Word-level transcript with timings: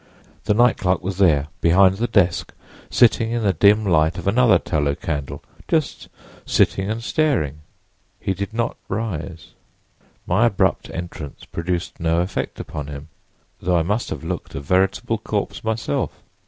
The 0.45 0.55
night 0.55 0.77
clerk 0.77 1.03
was 1.03 1.19
there, 1.19 1.49
behind 1.59 1.97
the 1.97 2.07
desk, 2.07 2.55
sitting 2.89 3.29
in 3.31 3.43
the 3.43 3.53
dim 3.53 3.85
light 3.85 4.17
of 4.17 4.25
another 4.25 4.57
tallow 4.57 4.95
candle—just 4.95 6.07
sitting 6.43 6.89
and 6.89 7.03
staring. 7.03 7.59
He 8.19 8.33
did 8.33 8.51
not 8.51 8.77
rise: 8.89 9.51
my 10.25 10.47
abrupt 10.47 10.89
entrance 10.89 11.45
produced 11.45 11.99
no 11.99 12.21
effect 12.21 12.59
upon 12.59 12.87
him, 12.87 13.09
though 13.61 13.77
I 13.77 13.83
must 13.83 14.09
have 14.09 14.23
looked 14.23 14.55
a 14.55 14.59
veritable 14.59 15.19
corpse 15.19 15.63
myself. 15.63 16.09